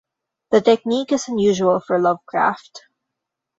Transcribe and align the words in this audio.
The 0.49 0.61
technique 0.61 1.11
is 1.11 1.27
unusual 1.27 1.79
for 1.79 1.99
Lovecraft. 2.01 2.85